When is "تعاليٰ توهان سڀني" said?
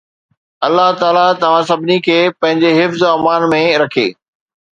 1.01-1.97